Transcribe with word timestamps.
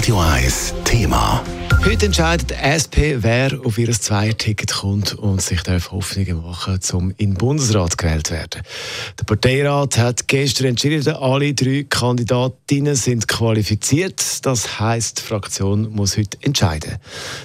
Radio 0.00 0.18
1 0.18 0.72
Thema. 0.86 1.44
Heute 1.84 2.06
entscheidet 2.06 2.48
die 2.48 2.54
SP, 2.54 3.20
wer 3.20 3.60
auf 3.62 3.76
ihr 3.76 3.92
Zweierticket 3.92 4.72
kommt 4.72 5.12
und 5.12 5.42
sich 5.42 5.60
darf 5.60 5.92
Hoffnungen 5.92 6.40
machen, 6.40 6.80
um 6.94 7.10
in 7.18 7.32
den 7.32 7.34
Bundesrat 7.34 7.98
gewählt 7.98 8.28
zu 8.28 8.32
werden. 8.32 8.62
Der 9.18 9.24
Parteirat 9.24 9.98
hat 9.98 10.26
gestern 10.26 10.68
entschieden, 10.68 11.14
alle 11.16 11.52
drei 11.52 11.84
Kandidatinnen 11.86 12.94
sind 12.94 13.28
qualifiziert. 13.28 14.46
Das 14.46 14.80
heißt, 14.80 15.18
die 15.18 15.22
Fraktion 15.22 15.92
muss 15.92 16.16
heute 16.16 16.38
entscheiden. 16.40 16.96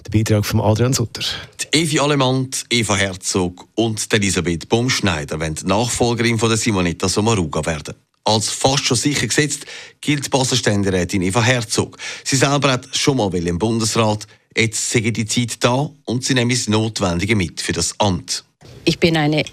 Der 0.06 0.18
Beitrag 0.18 0.46
von 0.46 0.62
Adrian 0.62 0.94
Sutter. 0.94 1.24
Die 1.60 1.78
Evi 1.78 2.00
Alemann, 2.00 2.52
Eva 2.70 2.96
Herzog 2.96 3.68
und 3.76 4.08
Elisabeth 4.14 4.70
Baumschneider 4.70 5.42
werden 5.42 5.56
die 5.56 5.68
Nachfolgerin 5.68 6.40
von 6.40 6.48
der 6.48 6.58
Simonetta 6.58 7.10
Sommaruga 7.10 7.66
werden. 7.66 7.96
Als 8.28 8.50
fast 8.50 8.86
schon 8.86 8.98
sicher 8.98 9.28
gesetzt 9.28 9.68
gilt 10.02 10.26
die 10.26 10.30
Basler 10.30 10.58
Ständerätin 10.58 11.22
Eva 11.22 11.44
Herzog. 11.44 11.98
Sie 12.24 12.36
selber 12.36 12.72
hat 12.72 12.88
schon 12.92 13.18
mal 13.18 13.32
im 13.36 13.60
Bundesrat. 13.60 14.26
Jetzt 14.58 14.90
sehe 14.90 15.12
die 15.12 15.28
Zeit 15.28 15.64
da 15.64 15.92
und 16.06 16.24
sie 16.24 16.34
nehmen 16.34 16.50
das 16.50 16.68
Notwendige 16.68 17.36
mit 17.36 17.62
für 17.62 17.74
das 17.74 18.00
Amt. 18.00 18.44
Ich 18.84 18.98
bin 18.98 19.16
eine 19.16 19.46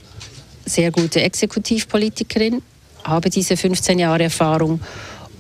sehr 0.65 0.91
gute 0.91 1.21
Exekutivpolitikerin, 1.21 2.63
habe 3.05 3.29
diese 3.29 3.59
15 3.59 3.99
Jahre 3.99 4.23
Erfahrung 4.23 4.81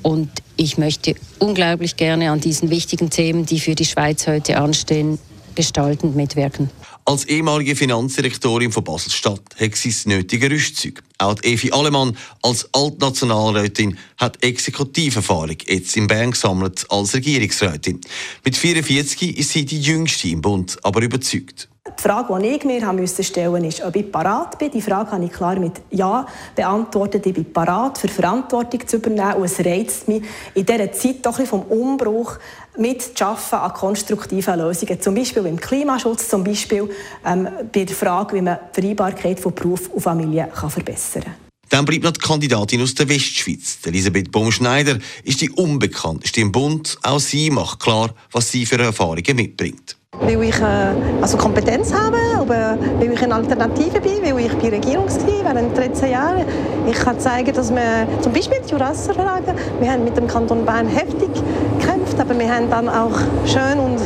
und 0.03 0.31
ich 0.57 0.77
möchte 0.77 1.15
unglaublich 1.39 1.97
gerne 1.97 2.33
an 2.33 2.41
diesen 2.41 2.69
wichtigen 2.69 3.09
Themen, 3.09 3.47
die 3.47 3.61
für 3.61 3.75
die 3.75 3.87
Schweiz 3.87 4.27
heute 4.27 4.59
anstehen, 4.59 5.19
gestaltend 5.55 6.17
mitwirken. 6.17 6.71
Als 7.07 7.25
ehemalige 7.25 7.77
Finanzdirektorin 7.77 8.73
von 8.73 8.85
Basel-Stadt 8.85 9.43
hat 9.59 9.75
sie 9.75 9.89
das 9.89 10.07
nötige 10.07 10.51
Rüstzeug. 10.51 11.03
Auch 11.23 11.43
Evi 11.43 11.71
Alemann 11.71 12.17
als 12.43 12.69
Altnationalrätin 12.73 13.97
hat 14.17 14.43
Exekutiverfahrung 14.43 15.57
jetzt 15.67 15.97
in 15.97 16.09
Bern 16.09 16.33
gesammelt 16.33 16.85
als 16.91 17.15
Regierungsrätin. 17.15 18.01
Mit 18.45 18.57
44 18.57 19.39
ist 19.39 19.51
sie 19.51 19.65
die 19.65 19.81
jüngste 19.81 20.29
im 20.29 20.41
Bund, 20.41 20.79
aber 20.83 21.01
überzeugt. 21.01 21.69
Die 21.85 22.09
Frage, 22.09 22.39
die 22.41 22.49
ich 22.49 22.65
mir 22.65 22.87
haben 22.87 23.05
stellen 23.07 23.65
ist, 23.65 23.83
ob 23.85 23.97
ich 23.97 24.11
parat 24.11 24.57
bin. 24.57 24.71
Die 24.71 24.81
Frage 24.81 25.11
habe 25.11 25.25
ich 25.25 25.33
klar 25.33 25.57
mit 25.59 25.81
Ja 25.91 26.27
beantwortet. 26.55 27.27
Ich 27.27 27.35
bin 27.35 27.53
parat, 27.53 27.99
für 27.99 28.07
Verantwortung 28.07 28.87
zu 28.87 28.99
übernehmen. 28.99 29.35
Und 29.35 29.45
es 29.45 29.59
reizt 29.59 30.07
mich, 30.07 30.23
in 30.55 30.65
dieser 30.65 30.93
Zeit 30.93 31.27
doch 31.27 31.41
ein 31.41 31.47
vom 31.47 31.63
Umbruch 31.63 32.39
mitzuschaffen 32.77 33.59
an 33.59 33.73
konstruktiven 33.73 34.61
Lösungen. 34.61 35.01
Zum 35.01 35.17
Beispiel 35.17 35.45
im 35.47 35.59
Klimaschutz, 35.59 36.29
zum 36.29 36.45
Beispiel 36.45 36.89
ähm, 37.27 37.49
bei 37.73 37.85
der 37.85 37.97
Frage, 37.97 38.37
wie 38.37 38.43
man 38.43 38.59
die 38.77 38.81
Vereinbarkeit 38.81 39.41
von 39.41 39.53
Beruf 39.53 39.89
und 39.89 40.01
Familie 40.01 40.49
kann 40.55 40.71
verbessern 40.71 41.25
kann. 41.25 41.42
Dann 41.73 41.87
bleibt 41.87 42.05
noch 42.05 42.13
die 42.13 42.21
Kandidatin 42.21 42.83
aus 42.83 42.95
der 42.95 43.09
Westschweiz. 43.09 43.79
Elisabeth 43.87 44.31
Baumschneider 44.31 44.99
ist 45.25 45.41
die 45.41 45.49
unbekannteste 45.49 46.43
im 46.43 46.53
Bund. 46.53 46.99
Auch 47.03 47.19
sie 47.19 47.49
macht 47.49 47.81
klar, 47.81 48.15
was 48.31 48.51
sie 48.51 48.67
für 48.67 48.79
Erfahrungen 48.79 49.35
mitbringt. 49.35 49.97
Weil 50.21 50.43
ich 50.43 50.61
äh, 50.61 50.93
also 51.23 51.39
Kompetenz 51.39 51.91
habe, 51.91 52.19
aber 52.37 52.77
weil 52.99 53.13
ich 53.15 53.23
eine 53.23 53.37
Alternative 53.37 54.03
bin, 54.03 54.23
weil 54.23 54.45
ich 54.45 54.53
bin 54.53 54.69
Regierungs 54.69 55.17
während 55.25 55.75
13 55.75 56.11
Jahren. 56.11 56.45
Ich 56.87 56.97
kann 56.97 57.19
zeigen, 57.19 57.55
dass 57.55 57.71
wir 57.71 58.07
zum 58.21 58.35
Beispiel 58.35 58.59
die 58.67 58.71
Jurassier-Frage, 58.71 59.55
wir 59.81 59.91
haben 59.91 60.05
mit 60.05 60.15
dem 60.15 60.27
Kanton 60.27 60.67
Bern 60.67 60.89
heftig 60.89 61.31
gekämpft, 61.79 62.21
aber 62.21 62.39
wir 62.39 62.55
haben 62.55 62.69
dann 62.69 62.91
auch 62.91 63.19
schön 63.47 63.79
und 63.79 63.99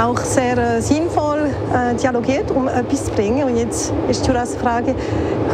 auch 0.00 0.18
sehr 0.18 0.56
äh, 0.56 0.80
sinnvoll 0.80 1.50
äh, 1.74 1.96
dialogiert, 1.96 2.52
um 2.52 2.68
etwas 2.68 3.06
zu 3.06 3.10
bringen. 3.10 3.42
Und 3.48 3.56
jetzt 3.56 3.92
ist 4.08 4.24
die 4.24 4.28
Jurassier-Frage 4.28 4.94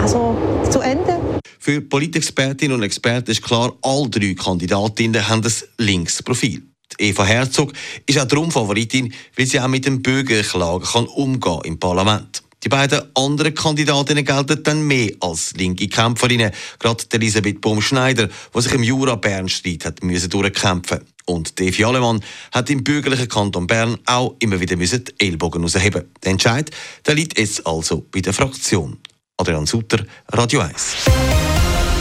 also 0.03 0.37
zu 0.69 0.81
Ende. 0.81 1.19
Für 1.67 1.81
Politexpertinnen 1.81 2.77
und 2.77 2.85
Experten 2.85 3.33
ist 3.33 3.43
klar, 3.43 3.77
alle 3.83 4.09
drei 4.09 4.35
Kandidatinnen 4.35 5.27
haben 5.27 5.45
ein 5.45 5.53
Linksprofil. 5.79 6.63
Eva 6.97 7.25
Herzog 7.25 7.73
ist 8.07 8.21
auch 8.21 8.25
darum 8.27 8.53
Favoritin, 8.53 9.13
weil 9.37 9.47
sie 9.47 9.59
auch 9.59 9.67
mit 9.67 9.85
dem 9.85 10.01
Bürgerklagen 10.01 10.87
kann 10.87 11.07
umgehen 11.07 11.61
im 11.65 11.81
Parlament. 11.81 12.45
Die 12.63 12.69
beiden 12.69 13.03
anderen 13.17 13.53
Kandidatinnen 13.53 14.25
gelten 14.25 14.63
dann 14.63 14.87
mehr 14.87 15.11
als 15.19 15.55
linke 15.57 15.89
Kämpferinnen. 15.89 16.53
Gerade 16.79 17.03
Elisabeth 17.11 17.61
Baumschneider, 17.61 18.29
die 18.29 18.61
sich 18.61 18.73
im 18.73 18.85
Jura-Bern-Streit 18.85 19.87
hat 19.87 20.05
müssen 20.05 20.31
durchkämpfen 20.31 21.01
und 21.25 21.59
Devi 21.59 21.83
Alemann 21.83 22.23
hat 22.53 22.71
im 22.71 22.85
bürgerlichen 22.85 23.29
Kanton 23.29 23.67
Bern 23.67 23.99
auch 24.07 24.37
immer 24.39 24.61
wieder 24.61 24.77
müssen 24.77 25.05
die 25.05 25.27
Ellbogen 25.27 25.65
rausheben. 25.65 26.05
Der 26.23 26.31
Entscheid 26.31 26.71
der 27.05 27.17
liegt 27.17 27.37
jetzt 27.37 27.67
also 27.67 28.07
bei 28.13 28.21
der 28.21 28.33
Fraktion. 28.33 28.99
Adrian 29.37 29.67
Sutter, 29.67 30.07
Radio 30.33 30.61
1. 30.61 31.46